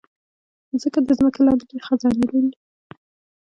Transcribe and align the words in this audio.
مځکه 0.71 0.99
تر 1.05 1.13
ځمکې 1.19 1.41
لاندې 1.45 1.63
ډېر 1.69 1.81
خزانے 1.87 2.25
لري. 2.31 2.51